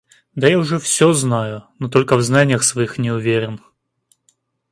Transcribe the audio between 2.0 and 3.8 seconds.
в знаниях своих не уверен.